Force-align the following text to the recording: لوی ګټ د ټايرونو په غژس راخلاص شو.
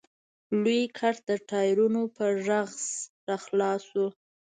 لوی 0.61 0.81
ګټ 0.97 1.15
د 1.29 1.31
ټايرونو 1.49 2.01
په 2.15 2.23
غژس 2.45 2.77
راخلاص 3.29 3.81
شو. 3.89 4.05